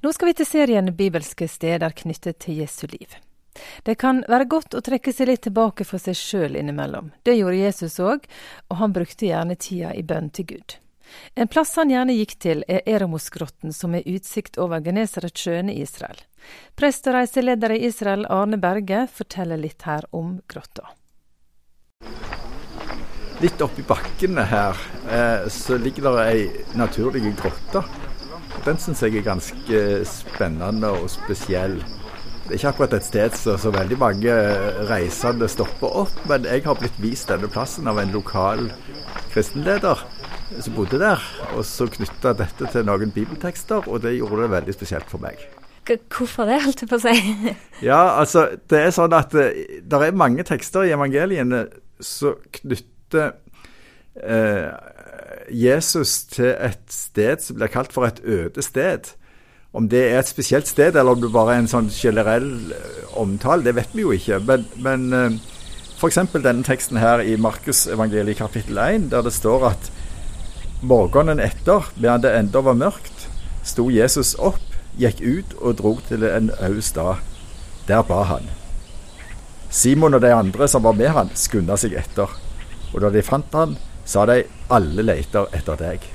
[0.00, 3.12] Nå skal vi til serien Bibelske steder knyttet til Jesu liv.
[3.84, 7.10] Det kan være godt å trekke seg litt tilbake for seg sjøl innimellom.
[7.26, 8.24] Det gjorde Jesus òg,
[8.70, 10.76] og han brukte gjerne tida i bønn til Gud.
[11.34, 16.22] En plass han gjerne gikk til, er Eremosgrotten, som er utsikt over Genesaretsjøen i Israel.
[16.80, 20.94] Prest og reiseleder i Israel, Arne Berge, forteller litt her om grotta.
[23.40, 24.80] Litt oppi bakkene her
[25.12, 27.84] eh, så ligger det ei naturlig grotte.
[28.66, 31.78] Den syns jeg er ganske spennende og spesiell.
[32.44, 34.34] Det er ikke akkurat et sted så, så veldig mange
[34.90, 38.66] reisende stopper opp, men jeg har blitt vist denne plassen av en lokal
[39.30, 40.02] kristenleder
[40.58, 41.22] som bodde der.
[41.54, 45.40] Og så knytta dette til noen bibeltekster, og det gjorde det veldig spesielt for meg.
[45.90, 47.14] Hvorfor det, holdt jeg på å si?
[47.90, 51.64] ja, altså, det er sånn at eh, det er mange tekster i evangeliene
[52.02, 53.32] som knytter
[54.20, 54.68] eh,
[55.50, 59.12] Jesus til et sted som blir kalt for et øde sted.
[59.72, 63.10] Om det er et spesielt sted, eller om det bare er en sånn generell eh,
[63.18, 64.40] omtale, det vet vi jo ikke.
[64.46, 65.36] Men, men eh,
[65.94, 66.18] f.eks.
[66.34, 69.90] denne teksten her i Markusevangeliet kapittel 1, der det står at
[70.82, 73.28] morgenen etter, medan det enda var mørkt,
[73.62, 74.62] sto Jesus opp,
[74.98, 77.22] gikk ut og drog til en øde stad.
[77.86, 78.48] Der ba han.
[79.70, 82.32] Simon og de andre som var med han, skunda seg etter.
[82.90, 83.76] Og da de fant han,
[84.10, 84.42] sa de
[84.74, 86.06] alle leter etter deg.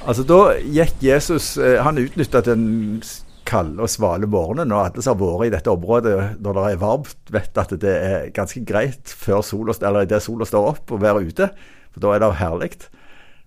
[0.00, 3.02] Altså Da gikk Jesus eh, Han utnytta den
[3.50, 4.72] kalde og svale morgenen.
[4.72, 7.96] Og alle som har vært i dette området når det er varmt, vet at det
[7.96, 11.50] er ganske greit før sola, eller idet sola står opp, å være ute.
[11.90, 12.70] For da er det herlig.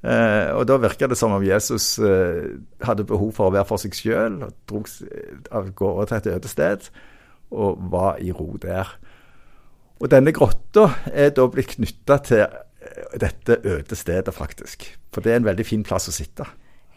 [0.04, 2.52] Eh, og da virka det som om Jesus eh,
[2.84, 4.42] hadde behov for å være for seg sjøl.
[4.68, 4.84] Dro
[5.56, 6.92] av gårde til et øde sted
[7.54, 8.90] og var i ro der.
[10.02, 12.44] Og denne grotta er da blitt knytta til
[13.20, 14.86] dette øde stedet, faktisk.
[15.14, 16.48] For det er en veldig fin plass å sitte.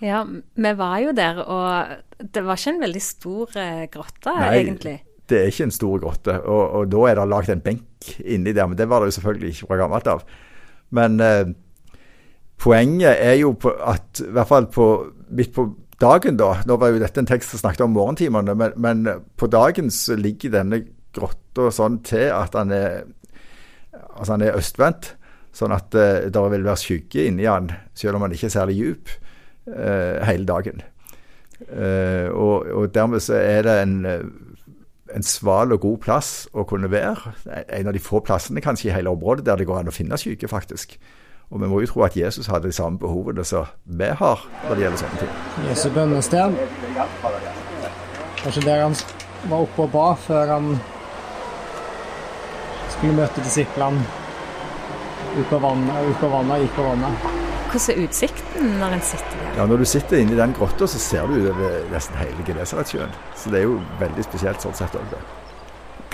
[0.05, 4.51] Ja, vi var jo der, og det var ikke en veldig stor eh, grotte, Nei,
[4.61, 4.97] egentlig.
[5.27, 8.53] Det er ikke en stor grotte, og, og da er det lagd en benk inni
[8.55, 8.69] der.
[8.69, 10.27] Men det var det jo selvfølgelig ikke fra gammelt av.
[10.95, 11.49] Men eh,
[12.63, 14.87] poenget er jo på at i hvert fall på,
[15.35, 15.67] midt på
[16.01, 19.49] dagen, da Nå var jo dette en tekst som snakket om morgentimene, men, men på
[19.51, 20.83] dagen så ligger denne
[21.17, 23.07] grotta sånn til at han er,
[24.13, 25.15] altså han er østvendt.
[25.57, 28.77] Sånn at uh, det vil være skygge inni han, selv om han ikke er særlig
[28.77, 29.13] djup,
[29.73, 30.83] uh, hele dagen.
[31.73, 33.95] Uh, og, og, dermed så er det en,
[35.17, 37.33] en sval og god plass å kunne være.
[37.73, 40.19] En av de få plassene kanskje i hele området der det går an å finne
[40.21, 40.99] skygge, faktisk.
[41.51, 44.75] Og vi må jo tro at Jesus hadde de samme behovene som vi har når
[44.75, 45.35] det gjelder sånne ting.
[45.69, 46.59] Jesu bønnested.
[48.43, 48.99] Kanskje der han
[49.47, 50.69] var oppe og ba før han
[52.97, 54.26] skulle møte disiplene
[55.37, 57.27] ut på vannet, ut på vannet, gikk på vannet.
[57.67, 59.49] Hvordan er utsikten når en sitter der?
[59.59, 63.17] Ja, Når du sitter inne i den grotta, så ser du utover nesten hele Genesaretsjøen.
[63.37, 65.21] Så det er jo veldig spesielt sånn sett òg, det.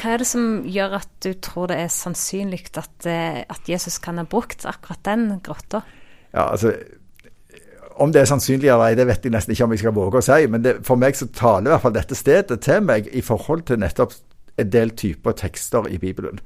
[0.00, 4.00] Hva er det som gjør at du tror det er sannsynlig at, eh, at Jesus
[4.02, 5.84] kan ha brukt akkurat den grotta?
[6.32, 6.72] Ja, altså
[8.00, 10.18] om det er sannsynlig eller ei, det vet jeg nesten ikke om jeg skal våge
[10.20, 10.46] å si.
[10.50, 13.66] Men det, for meg så taler i hvert fall dette stedet til meg i forhold
[13.68, 14.16] til nettopp
[14.60, 16.40] en del typer tekster i Bibelen.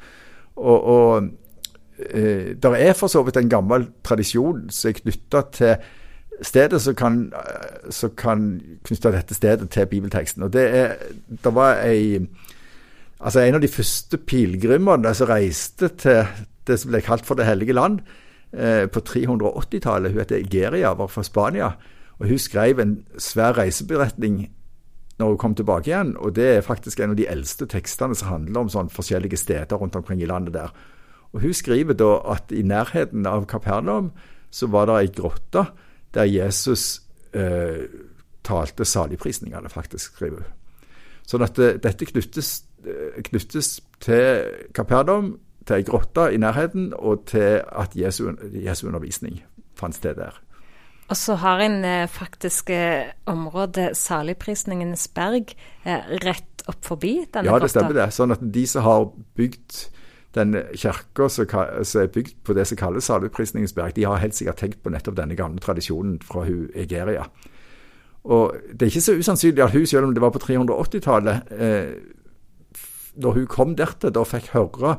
[0.56, 1.30] Og, og
[1.96, 5.76] det er for så vidt en gammel tradisjon som er knytta til
[6.44, 7.20] stedet som kan,
[7.90, 8.42] som kan
[8.84, 10.44] knytte dette stedet til bibelteksten.
[10.44, 10.94] Og det er
[11.44, 12.26] Det var ei
[13.20, 16.26] Altså en av de første pilegrimene som reiste til
[16.68, 18.00] det som ble kalt for Det hellige land
[18.52, 20.12] eh, på 380-tallet.
[20.12, 21.70] Hun heter Egeria, var fra Spania.
[22.18, 24.50] og Hun skrev en svær reiseberetning
[25.18, 26.16] når hun kom tilbake igjen.
[26.16, 29.76] og Det er faktisk en av de eldste tekstene som handler om sånn forskjellige steder
[29.76, 30.68] rundt omkring i landet der.
[31.36, 34.10] Og Hun skriver da at i nærheten av Kapernaum
[34.50, 35.66] så var det ei grotte
[36.16, 37.02] der Jesus
[37.36, 37.84] eh,
[38.46, 40.54] talte saligprisningene, faktisk, skriver hun.
[41.26, 42.62] Sånn at det, dette knyttes,
[43.28, 43.68] knyttes
[44.00, 45.34] til Kapernaum,
[45.66, 49.42] til ei grotte i nærheten, og til at Jesu, Jesu undervisning
[49.76, 50.38] fant sted der.
[51.10, 55.52] Og så har en eh, faktisk eh, området Saligprisningenes berg
[55.84, 57.52] eh, rett opp forbi denne grotta.
[57.52, 58.08] Ja, det stemmer det.
[58.14, 59.06] Sånn at de som har
[59.38, 59.84] bygd
[60.36, 64.60] den kirka som, er bygd på det som kalles Saligprisningens berg, de har helt sikkert
[64.60, 67.26] tenkt på nettopp denne gamle tradisjonen fra Egeria.
[68.26, 71.94] Og det er ikke så usannsynlig at hun, selv om det var på 380-tallet, eh,
[73.16, 74.96] når hun kom dertil, da fikk høre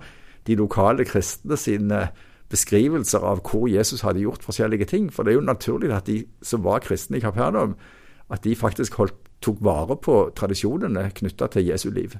[0.47, 2.07] de lokale kristne sine
[2.49, 5.09] beskrivelser av hvor Jesus hadde gjort forskjellige ting.
[5.13, 7.75] For det er jo naturlig at de som var kristne i Kapernaum,
[8.31, 12.15] at de faktisk holdt, tok vare på tradisjonene knytta til Jesu liv.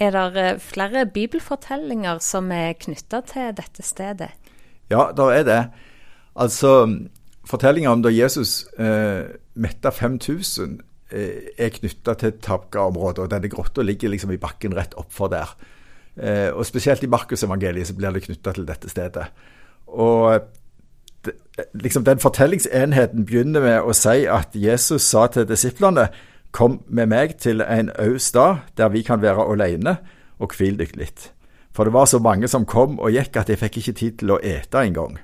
[0.00, 4.30] Er det eh, flere bibelfortellinger som er knytta til dette stedet?
[4.90, 5.62] Ja, det er det.
[6.36, 6.88] Altså,
[7.50, 10.80] Fortellinga om da Jesus eh, metta 5000
[11.12, 13.24] eh, er knytta til Tabga-området.
[13.24, 15.52] og Denne grotta ligger liksom i bakken rett oppfor der.
[16.16, 19.26] Eh, og Spesielt i Markusevangeliet så blir det knytta til dette stedet.
[19.86, 20.40] Og
[21.24, 21.34] det,
[21.74, 26.08] liksom Den fortellingsenheten begynner med å si at Jesus sa til disiplene
[26.52, 29.98] Kom med meg til en øy stad der vi kan være alene,
[30.40, 31.30] og hvil dykk litt.
[31.72, 34.34] For det var så mange som kom og gikk at jeg fikk ikke tid til
[34.34, 35.18] å ete engang.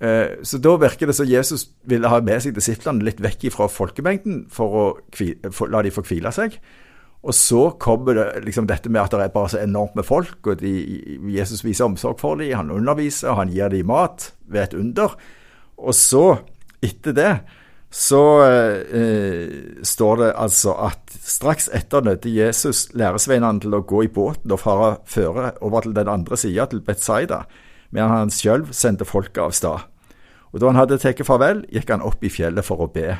[0.00, 3.68] Eh, så da virker det som Jesus ville ha med seg disiplene litt vekk fra
[3.70, 6.58] folkemengden for å for, la de få hvile seg.
[7.24, 10.42] Og så kommer det liksom dette med at det er bare så enormt med folk,
[10.44, 10.74] og de,
[11.32, 15.14] Jesus viser omsorg for dem, han underviser, han gir dem mat ved et under.
[15.80, 16.24] Og så,
[16.84, 17.30] etter det,
[17.94, 19.50] så eh,
[19.86, 24.58] står det altså at straks etter nødde Jesus læresveinene til å gå i båten og
[24.64, 27.44] fare føre over til den andre sida, til Betzaida,
[27.94, 29.86] medan han sjøl sendte folket av stad.
[30.50, 33.14] Og da han hadde tatt farvel, gikk han opp i fjellet for å be.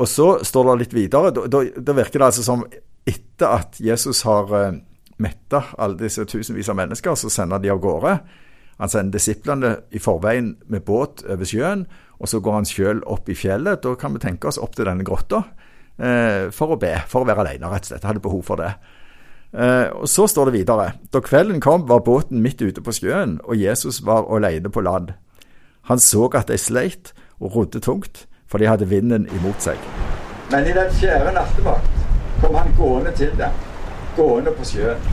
[0.00, 1.36] Og så står det litt videre.
[1.36, 2.64] Da, da, virker det altså som
[3.04, 4.78] etter at Jesus har eh,
[5.20, 8.20] metta alle disse tusenvis av mennesker, så sender de av gårde.
[8.80, 11.90] Han sender disiplene i forveien med båt over sjøen,
[12.20, 13.82] og så går han sjøl opp i fjellet.
[13.82, 15.42] Da kan vi tenke oss opp til denne grotta
[15.96, 18.02] eh, for å be, for å være alene, rett og slett.
[18.04, 18.74] Jeg Hadde behov for det.
[19.56, 20.92] Eh, og Så står det videre.
[21.12, 25.14] Da kvelden kom, var båten midt ute på sjøen, og Jesus var alene på land.
[25.88, 29.80] Han så at de sleit og rodde tungt, for de hadde vinden imot seg.
[30.52, 31.98] Men i den fjerde nattevakt
[32.42, 33.56] kom han gående til dem,
[34.16, 35.10] gående på sjøen.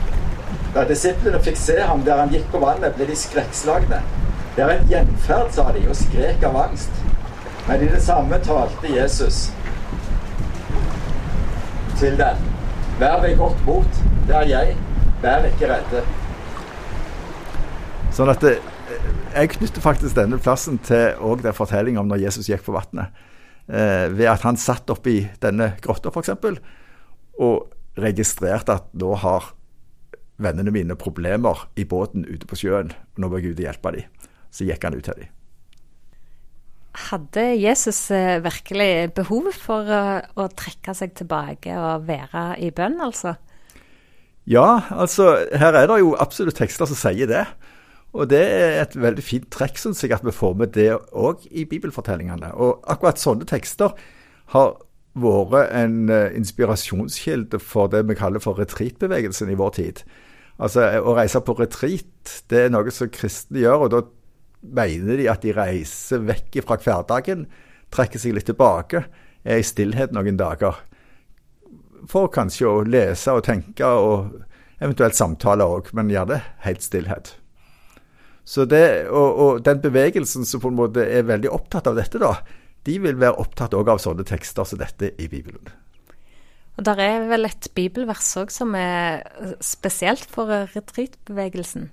[0.74, 4.02] Da disiplene fikk se ham der han gikk på vannet, ble de skrekkslagne.
[4.58, 6.96] Det er en gjenferd, sa de, og skrek av angst.
[7.68, 9.52] Men i det samme talte Jesus
[12.00, 12.40] til dem.
[12.98, 14.74] Vær ved godt mot, det er jeg.
[15.22, 16.02] Vær ikke redde.
[18.18, 18.56] Sånn at det,
[19.36, 23.14] jeg knytter faktisk denne plassen til òg den fortellingen om når Jesus gikk på vannet.
[23.70, 26.34] Eh, ved at han satt oppi denne grotta, f.eks.,
[27.38, 29.52] og registrerte at nå har
[30.42, 32.90] vennene mine problemer i båten ute på sjøen.
[33.14, 34.10] Nå må Gud hjelpe dem.
[34.50, 35.34] Så gikk han ut til dem.
[36.98, 40.02] Hadde Jesus eh, virkelig behov for å,
[40.34, 43.36] å trekke seg tilbake og være i bønn, altså?
[44.48, 47.44] Ja, altså her er det jo absolutt tekster som sier det.
[48.16, 51.44] Og det er et veldig fint trekk, syns jeg, at vi får med det òg
[51.52, 52.54] i bibelfortellingene.
[52.56, 53.92] Og akkurat sånne tekster
[54.54, 54.78] har
[55.18, 60.02] vært en uh, inspirasjonskilde for det vi kaller for retreatbevegelsen i vår tid.
[60.58, 63.84] Altså Å reise på retreat, det er noe som kristne gjør.
[63.84, 64.00] og da
[64.60, 67.46] mener de at de reiser vekk fra hverdagen,
[67.94, 69.04] trekker seg litt tilbake,
[69.48, 70.80] er i stillhet noen dager.
[72.08, 74.44] For kanskje å lese og tenke, og
[74.78, 77.34] eventuelt samtale òg, men gjør det helt stillhet.
[78.48, 82.20] Så det, og, og, den bevegelsen som på en måte er veldig opptatt av dette,
[82.22, 82.38] da,
[82.88, 85.68] de vil være opptatt òg av sånne tekster som dette i Bibelen.
[86.78, 89.26] Og Der er vel et bibelvers òg som er
[89.60, 91.90] spesielt for retreatbevegelsen?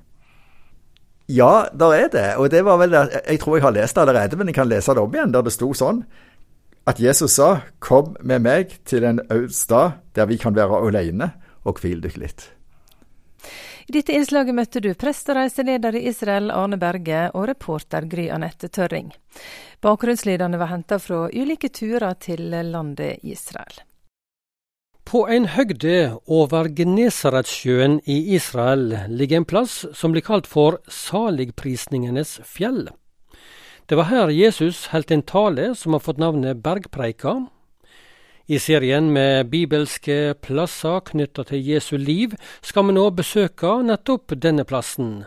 [1.27, 2.27] Ja, der er det.
[2.37, 4.93] Og det var vel Jeg tror jeg har lest det allerede, men jeg kan lese
[4.93, 6.05] det om igjen, der det sto sånn
[6.85, 11.33] at Jesus sa 'Kom med meg til en øde stad der vi kan være alene,
[11.65, 12.49] og hvil dykk litt'.
[13.87, 18.29] I dette innslaget møtte du prest og reiseleder i Israel Arne Berge og reporter Gry
[18.29, 19.11] Anette Tørring.
[19.81, 23.81] Bakgrunnslydene var henta fra ulike turer til landet Israel.
[25.05, 32.39] På en høgde over Genesaretsjøen i Israel ligger en plass som blir kalt for Saligprisningenes
[32.41, 32.87] fjell.
[33.85, 37.37] Det var her Jesus holdt en tale som har fått navnet Bergpreika,
[38.45, 44.65] i serien med bibelske plasser knytta til Jesu liv skal vi nå besøke nettopp denne
[44.69, 45.23] plassen.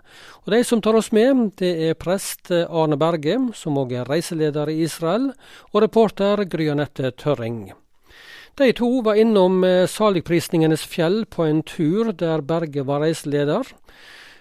[0.47, 4.71] Og De som tar oss med, det er prest Arne Berge, som òg er reiseleder
[4.71, 5.33] i Israel,
[5.73, 7.73] og reporter Gry Anette Tørring.
[8.59, 13.69] De to var innom Saligprisningenes fjell på en tur der Berge var reiseleder.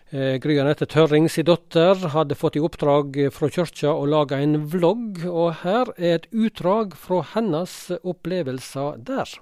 [0.10, 4.56] Eh, Gry Anette Tørring sin datter hadde fått i oppdrag fra kirka å lage en
[4.72, 9.36] vlogg, og her er et utdrag fra hennes opplevelser der.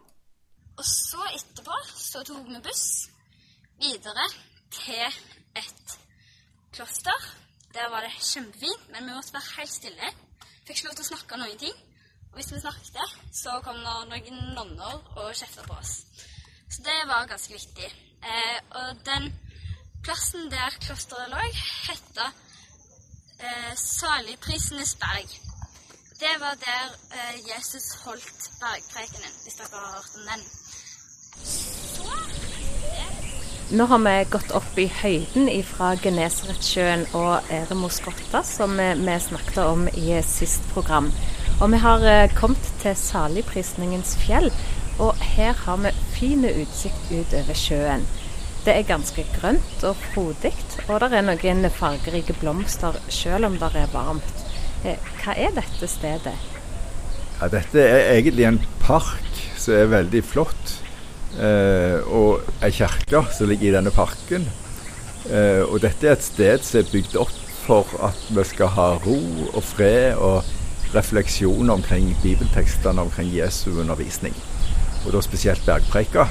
[0.76, 2.86] Og så etterpå så tok vi buss
[3.80, 4.26] videre
[4.74, 5.06] til
[5.62, 5.98] et
[6.74, 7.32] kloster.
[7.78, 10.16] Der var det kjempefint, men vi måtte være helt stille.
[10.66, 11.85] Fikk ikke lov til å snakke noen ting.
[12.36, 15.94] Og hvis vi snakket, så kom det noen nonner og kjefta på oss.
[16.68, 17.88] Så det var ganske viktig.
[18.28, 19.30] Eh, og den
[20.04, 21.40] Plassen der klosteret lå,
[21.88, 22.28] heta
[23.40, 25.32] eh, Saligprisenes berg.
[26.20, 30.42] Det var der eh, Jesus holdt bergprekenen, hvis dere har hørt om den.
[33.80, 39.18] Nå har vi gått opp i høyden fra Genesaretsjøen og Eremos grotta, som vi, vi
[39.30, 41.10] snakket om i sist program.
[41.62, 44.50] Og vi har eh, kommet til saligprisningens fjell,
[45.00, 48.04] og her har vi fin utsikt utover sjøen.
[48.66, 50.52] Det er ganske grønt og frodig,
[50.90, 54.44] og det er noen fargerike blomster selv om det er varmt.
[54.84, 56.36] Eh, hva er dette stedet?
[57.40, 60.76] Ja, dette er egentlig en park som er veldig flott.
[61.36, 64.46] Eh, og ei kirke som ligger i denne parken.
[65.32, 67.34] Eh, og dette er et sted som er bygd opp
[67.66, 69.18] for at vi skal ha ro
[69.56, 70.46] og fred og
[70.96, 74.34] refleksjon omkring bibeltekstene omkring Jesu undervisning.
[75.06, 76.28] Og da spesielt bergpreika.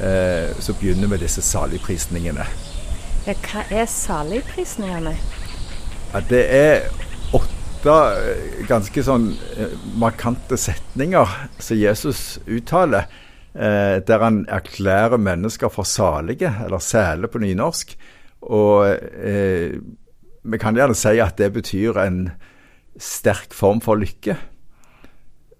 [0.00, 2.46] Eh, så begynner vi disse saligprisningene.
[3.26, 5.14] Ja, hva er saligprisningene?
[6.12, 6.86] Ja, det er
[7.36, 13.10] åtte eh, ganske sånn eh, markante setninger som Jesus uttaler.
[13.54, 17.96] Eh, der han erklærer mennesker for salige, eller sæle på nynorsk.
[18.42, 18.86] Og
[19.26, 19.74] eh,
[20.42, 22.20] vi kan gjerne si at det betyr en
[23.00, 24.36] sterk form for lykke.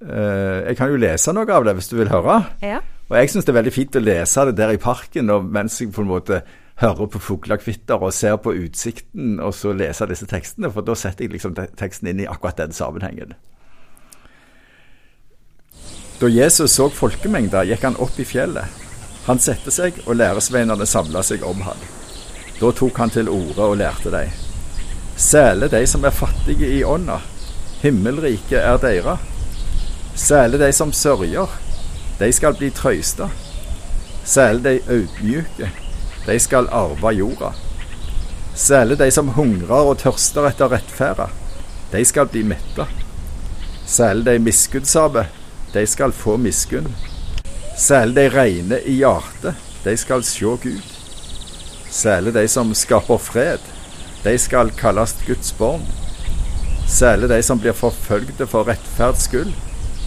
[0.00, 2.40] Eh, jeg kan jo lese noe av det hvis du vil høre.
[2.64, 2.80] Ja.
[3.10, 5.80] Og jeg syns det er veldig fint å lese det der i parken og mens
[5.80, 6.42] jeg på en måte
[6.80, 10.70] hører på fuglekvitter og ser på utsikten, og så lese disse tekstene.
[10.72, 13.34] For da setter jeg liksom teksten inn i akkurat den sammenhengen.
[16.20, 18.80] Da Jesus så folkemengda, gikk han opp i fjellet.
[19.26, 21.88] Han satte seg, og læresveinene samla seg om han.
[22.60, 24.49] Da tok han til orde og lærte dem.
[25.20, 27.18] Sæle de som er fattige i ånda,
[27.82, 29.18] himmelriket er deira.
[30.16, 31.50] Sæle de som sørger,
[32.18, 33.26] de skal bli trøysta.
[34.24, 35.68] Sæle de audmjuke,
[36.26, 37.50] de skal arve jorda.
[38.56, 41.26] Sæle de som hungrer og tørster etter rettferda,
[41.92, 42.86] de skal bli metta.
[43.86, 45.26] Sæle de miskunnsabe,
[45.74, 46.88] de skal få miskunn.
[47.76, 49.52] Sæle de reine i hjertet,
[49.84, 50.80] de skal sjå Gud.
[51.90, 53.60] Sæle de som skaper fred,
[54.24, 55.80] de skal kalles Guds barn.
[56.88, 59.52] Særlig de som blir forfølgde for rettferds skyld,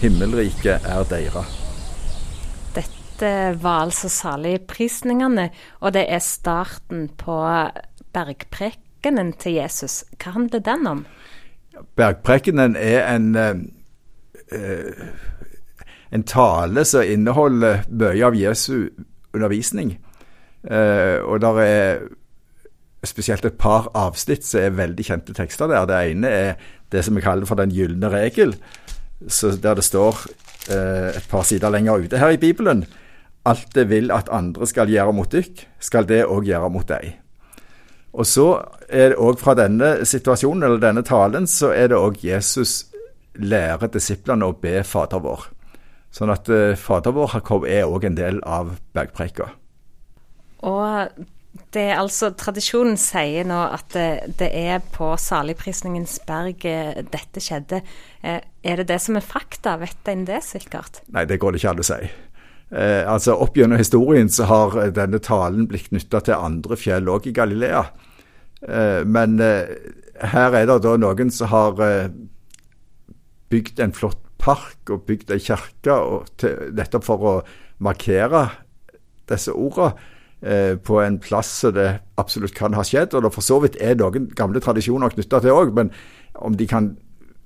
[0.02, 1.60] himmelriket er deres.
[2.76, 5.48] Dette var altså saligprisningene,
[5.80, 7.40] og det er starten på
[8.14, 10.04] bergprekenen til Jesus.
[10.18, 11.04] Hva handler den om?
[11.96, 15.06] Bergprekenen er en, eh,
[16.12, 18.90] en tale som inneholder mye av Jesu
[19.34, 19.98] undervisning.
[20.70, 21.98] Eh, og der er
[23.08, 25.86] spesielt et par avsnitt som er veldig kjente tekster der.
[25.88, 26.54] Det ene er
[26.92, 28.54] det som vi kaller for den gylne regel,
[29.20, 30.26] der det står
[30.70, 32.84] eh, et par sider lenger ute her i Bibelen.
[33.44, 37.18] Alt det vil at andre skal gjøre mot dykk, skal det òg gjøre mot deg.
[38.14, 38.46] Og så
[38.88, 42.86] er det òg fra denne situasjonen, eller denne talen, så er det òg Jesus
[43.34, 45.48] lærer disiplene å be Fader vår.
[46.14, 49.50] Sånn at eh, Fader vår er òg en del av bergpreika.
[50.64, 51.24] Og
[51.74, 57.80] det er altså, Tradisjonen sier nå at det, er på saligprisningens berg eh, dette skjedde.
[58.22, 59.76] Eh, er det det som er fakta?
[59.82, 61.02] Vet en det sikkert?
[61.14, 62.00] Nei, det går det ikke an å si.
[62.74, 67.28] Eh, altså Opp gjennom historien så har denne talen blitt knytta til andre fjell òg
[67.30, 67.84] i Galilea.
[68.66, 69.76] Eh, men eh,
[70.34, 72.08] her er det da noen som har eh,
[73.54, 75.94] bygd en flott park og bygd ei kirke
[76.74, 77.36] nettopp for å
[77.84, 78.48] markere
[79.30, 80.10] disse ordene eh,
[80.44, 81.86] på en plass så det
[82.20, 83.14] absolutt kan ha skjedd.
[83.16, 85.88] Og det for så vidt er noen gamle tradisjoner knytta til òg, men
[86.36, 86.90] om de kan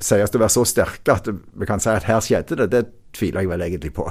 [0.02, 2.82] sies å være så sterke at vi kan si at her skjedde det, det
[3.16, 4.08] tviler jeg vel egentlig på.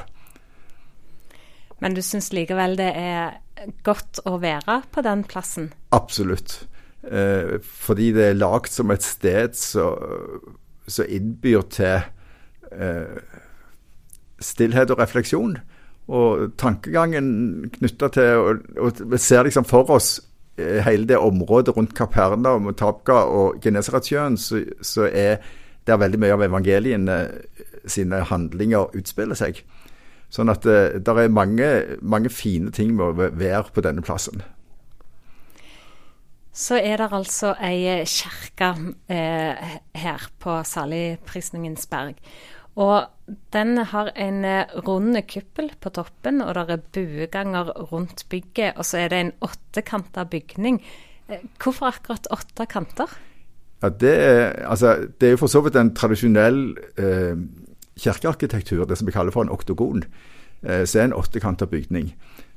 [1.83, 3.37] Men du syns likevel det er
[3.85, 5.71] godt å være på den plassen?
[5.95, 6.63] Absolutt.
[7.05, 11.99] Eh, fordi det er lagd som et sted som innbyr til
[12.73, 13.19] eh,
[14.43, 15.57] stillhet og refleksjon.
[16.07, 20.21] Og tankegangen knytta til og, Vi ser liksom for oss
[20.57, 25.41] eh, hele det området rundt Kapernaum og Tabga og Genesaretsjøen, så, så er
[25.87, 27.17] der veldig mye av evangeliene
[27.87, 29.63] sine handlinger utspiller seg.
[30.31, 31.67] Sånn at det, der er mange,
[32.01, 34.43] mange fine ting med å være på denne plassen.
[36.57, 38.71] Så er det altså ei kirke
[39.13, 42.17] eh, her på Saligprisningens berg.
[42.77, 48.77] Og den har en runde rund kuppel på toppen, og det er bueganger rundt bygget.
[48.77, 50.83] Og så er det en åttekanta bygning.
[51.27, 53.09] Eh, hvorfor akkurat åtte kanter?
[53.81, 57.35] Ja, det, er, altså, det er jo for så vidt en tradisjonell eh,
[57.97, 60.03] kirkearkitektur, det som vi kaller for en oktogon.
[60.63, 62.13] Eh, så er en åttekanta bygning.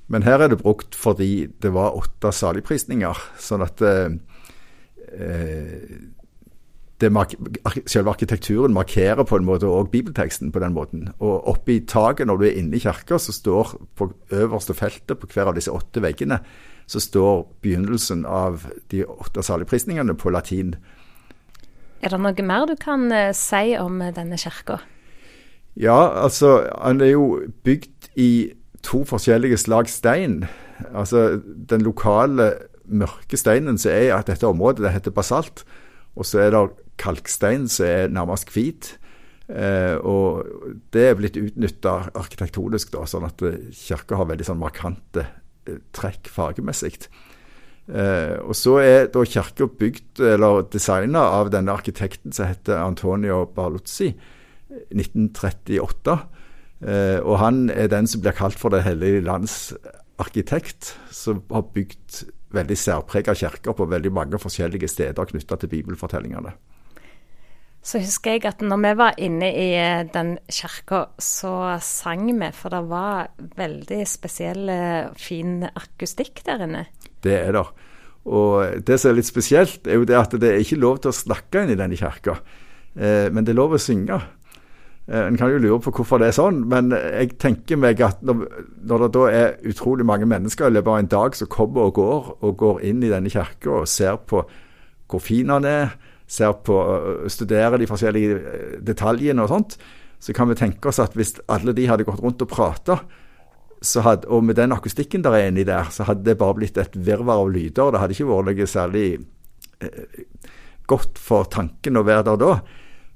[0.08, 3.20] Men her er det brukt fordi det var åtte saligprisninger.
[3.40, 4.16] Sånn at eh,
[5.16, 6.16] eh
[7.00, 11.06] selve arkitekturen markerer på en måte òg bibelteksten på den måten.
[11.18, 15.18] Og oppe i taket, når du er inne i kirka, så står på øverste feltet
[15.18, 16.42] på hver av disse åtte veggene
[16.90, 20.74] så står begynnelsen av de åtte saligprisningene på latin.
[22.02, 24.80] Er det noe mer du kan eh, si om denne kirka?
[25.78, 27.26] Ja, altså han er jo
[27.62, 28.30] bygd i
[28.82, 30.42] to forskjellige slag stein.
[30.90, 32.54] Altså den lokale
[32.90, 35.62] mørke steinen som er i dette området, det heter basalt.
[36.18, 36.64] Og så er det
[37.00, 38.94] kalkstein som er nærmest hvit.
[39.50, 40.46] Eh, og
[40.94, 43.42] det er blitt utnytta arkitektonisk, da, sånn at
[43.74, 45.26] kirka har veldig sånn markante
[45.66, 47.08] eh, trekk fargemessig.
[47.90, 53.42] Eh, og så er da kirka bygd, eller designa, av denne arkitekten som heter Antonio
[53.56, 54.12] Barluzzi,
[54.94, 56.18] 1938.
[56.80, 59.74] Eh, og han er den som blir kalt for Det hellige lands
[60.20, 62.22] arkitekt, som har bygd
[62.54, 66.54] veldig særprega kirker på veldig mange forskjellige steder knytta til bibelfortellingene.
[67.80, 72.50] Så husker jeg at når vi var inne i eh, den kirka, så sang vi,
[72.52, 74.68] for det var veldig spesiell,
[75.16, 76.84] fin akustikk der inne.
[77.24, 77.64] Det er det.
[78.28, 81.12] Og det som er litt spesielt, er jo det at det er ikke lov til
[81.12, 82.36] å snakke inn i denne kirka,
[82.96, 84.20] eh, men det er lov å synge.
[85.10, 88.20] Eh, en kan jo lure på hvorfor det er sånn, men jeg tenker meg at
[88.22, 88.44] når,
[88.86, 91.96] når, det da er utrolig mange mennesker i løpet av en dag som kommer og
[91.98, 94.44] går, og går inn i denne kirka og ser på
[95.10, 95.96] hvor fin den er,
[96.30, 96.76] ser på,
[97.26, 99.80] studerer de forskjellige eh, detaljene og sånt,
[100.20, 103.00] så kan vi tenke oss at hvis alle de hadde gått rundt og prata,
[103.80, 107.40] og med den akustikken der er inni der, så hadde det bare blitt et virvar
[107.40, 107.90] av lyder.
[107.90, 109.06] Det hadde ikke vært noe særlig
[109.80, 110.24] eh,
[110.86, 112.52] godt for tanken å være der da.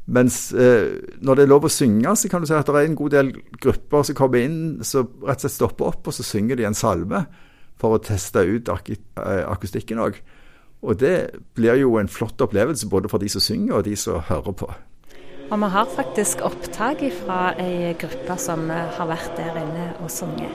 [0.04, 2.90] Mens eh, når det er lov å synge, så kan du si at det er
[2.90, 6.26] en god del grupper som kommer inn, som rett og slett stopper opp, og så
[6.26, 7.24] synger de en salme
[7.80, 10.20] for å teste ut ak eh, akustikken òg.
[10.84, 11.16] Og det
[11.56, 14.68] blir jo en flott opplevelse både for de som synger og de som hører på.
[15.48, 20.52] Og vi har faktisk opptak fra ei gruppe som har vært der inne og sunget.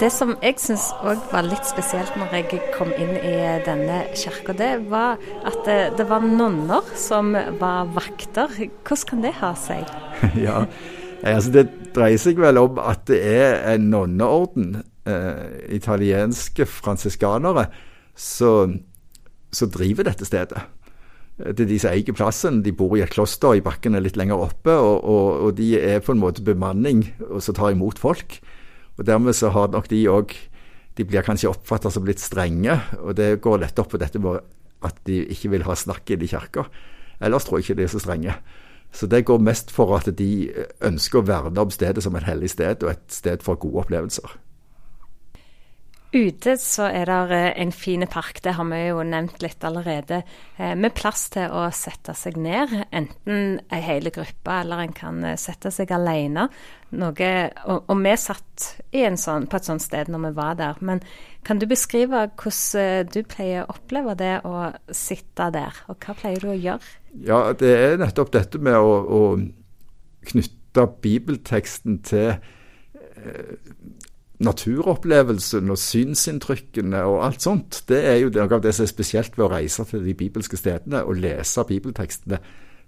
[0.00, 3.34] Det som jeg syns òg var litt spesielt når jeg kom inn i
[3.66, 8.48] denne kirka, det var at det, det, var nonner som var vakter.
[8.80, 9.90] Hvordan kan det ha seg?
[10.46, 10.62] ja,
[11.20, 15.42] altså Det dreier seg vel om at det er en nonneorden, eh,
[15.76, 17.66] italienske fransiskanere,
[18.16, 18.78] som
[19.52, 20.62] driver dette stedet.
[21.36, 22.62] Det er de som eier plassen.
[22.64, 26.00] De bor i et kloster i bakkene litt lenger oppe, og, og, og de er
[26.00, 28.40] på en måte bemanning og som tar imot folk.
[29.00, 30.36] Og Dermed så har nok de òg
[30.98, 34.42] De blir kanskje oppfatta som litt strenge, og det går lett opp på dette med
[34.84, 36.66] at de ikke vil ha snakk inn i kirka.
[37.22, 38.34] Ellers tror jeg ikke de er så strenge.
[38.92, 40.50] Så det går mest for at de
[40.84, 44.34] ønsker å verne om stedet som et hellig sted, og et sted for gode opplevelser.
[46.10, 50.24] Ute så er det eh, en fin park, det har vi jo nevnt litt allerede,
[50.58, 52.72] eh, med plass til å sette seg ned.
[52.90, 56.48] Enten ei hel gruppe, eller en kan eh, sette seg alene.
[56.98, 57.30] Noe,
[57.62, 58.66] og, og, vi satt
[59.22, 60.82] sånn, på et sånt sted når vi var der.
[60.82, 61.04] Men
[61.46, 66.42] kan du beskrive hvordan du pleier å oppleve det å sitte der, og hva pleier
[66.42, 66.96] du å gjøre?
[67.22, 69.22] Ja, det er nettopp dette med å, å
[70.26, 72.34] knytte bibelteksten til
[74.40, 79.36] naturopplevelsen og synsinntrykkene og alt sånt, det er jo noe av det som er spesielt
[79.36, 82.40] ved å reise til de bibelske stedene og lese bibeltekstene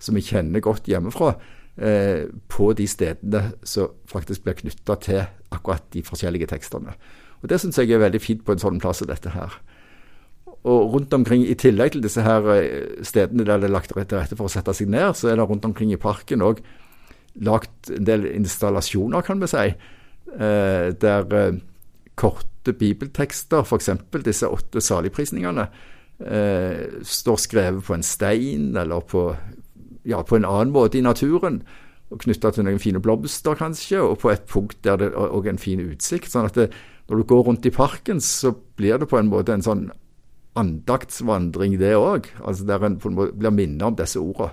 [0.03, 1.35] som vi kjenner godt hjemmefra,
[1.77, 6.97] eh, på de stedene som faktisk blir knytta til akkurat de forskjellige tekstene.
[7.43, 9.53] Og Det syns jeg er veldig fint på en sånn plass som dette her.
[10.65, 13.99] Og rundt omkring, I tillegg til disse her eh, stedene der det er lagt til
[14.19, 16.63] rette for å sette seg ned, så er det rundt omkring i parken òg
[17.35, 19.73] lagt en del installasjoner, kan vi si
[20.33, 21.61] der eh,
[22.15, 23.91] korte bibeltekster, f.eks.
[24.25, 25.67] disse åtte saligprisningene,
[26.21, 29.31] eh, står skrevet på en stein eller på,
[30.09, 31.63] ja, på en annen måte i naturen.
[32.13, 35.57] og Knytta til noen fine blomster, kanskje, og på et punkt der det òg er
[35.57, 36.31] en fin utsikt.
[36.31, 36.71] sånn at det,
[37.09, 39.91] når du går rundt i parken, så blir det på en måte en sånn
[40.55, 42.29] andaktsvandring, det òg.
[42.45, 44.53] Altså der en på en måte blir minnet om disse ordene.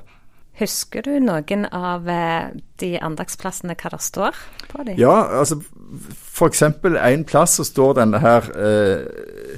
[0.60, 5.00] Husker du noen av eh, de andagsplassene, hva det står på dem?
[5.00, 6.64] Ja, altså f.eks.
[6.64, 9.56] en plass så står denne her eh,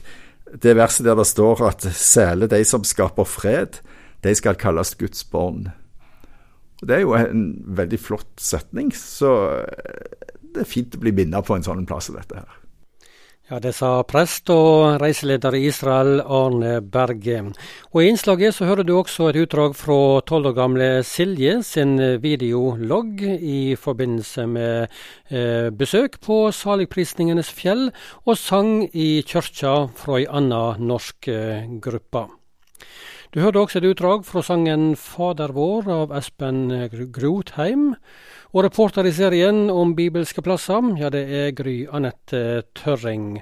[0.54, 3.82] Det verset der det står at særlig de som skaper fred,
[4.22, 5.72] de skal kalles Guds barn.
[6.82, 9.34] Og Det er jo en veldig flott setning, så
[9.66, 12.61] eh, det er fint å bli minnet på en sånn plass som dette her.
[13.52, 17.42] Ja, Det sa prest og reiseleder i Israel, Arne Berge.
[17.92, 22.00] Og I innslaget så hører du også et utdrag fra tolv år gamle Silje sin
[22.24, 24.88] videologg i forbindelse med
[25.28, 27.90] eh, besøk på Saligprisningenes fjell
[28.24, 32.30] og sang i kirka fra ei anna norsk eh, gruppe.
[33.32, 36.70] Du hørte også et utdrag fra sangen Fader vår av Espen
[37.16, 37.94] Grotheim.
[38.52, 43.38] Og reporter i serien om bibelske plasser, ja det er Gry Anette Tørring.